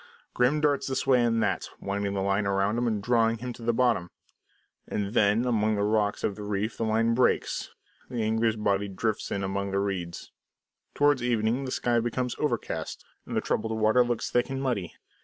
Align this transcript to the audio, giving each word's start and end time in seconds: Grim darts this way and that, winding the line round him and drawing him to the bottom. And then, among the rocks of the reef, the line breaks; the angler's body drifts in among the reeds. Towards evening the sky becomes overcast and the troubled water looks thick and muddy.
Grim 0.33 0.61
darts 0.61 0.87
this 0.87 1.05
way 1.05 1.23
and 1.23 1.43
that, 1.43 1.69
winding 1.79 2.15
the 2.15 2.23
line 2.23 2.45
round 2.47 2.75
him 2.79 2.87
and 2.87 3.03
drawing 3.03 3.37
him 3.37 3.53
to 3.53 3.61
the 3.61 3.71
bottom. 3.71 4.09
And 4.87 5.13
then, 5.13 5.45
among 5.45 5.75
the 5.75 5.83
rocks 5.83 6.23
of 6.23 6.35
the 6.35 6.41
reef, 6.41 6.75
the 6.75 6.85
line 6.85 7.13
breaks; 7.13 7.69
the 8.09 8.23
angler's 8.23 8.55
body 8.55 8.87
drifts 8.87 9.29
in 9.29 9.43
among 9.43 9.69
the 9.69 9.79
reeds. 9.79 10.31
Towards 10.95 11.21
evening 11.21 11.65
the 11.65 11.71
sky 11.71 11.99
becomes 11.99 12.35
overcast 12.39 13.05
and 13.27 13.37
the 13.37 13.41
troubled 13.41 13.79
water 13.79 14.03
looks 14.03 14.31
thick 14.31 14.49
and 14.49 14.59
muddy. 14.59 14.95